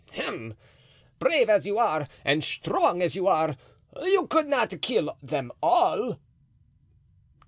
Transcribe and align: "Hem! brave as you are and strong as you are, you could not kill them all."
"Hem! 0.13 0.55
brave 1.19 1.47
as 1.47 1.67
you 1.67 1.77
are 1.77 2.07
and 2.25 2.43
strong 2.43 3.03
as 3.03 3.15
you 3.15 3.27
are, 3.27 3.55
you 4.03 4.25
could 4.25 4.47
not 4.47 4.81
kill 4.81 5.15
them 5.21 5.51
all." 5.61 6.17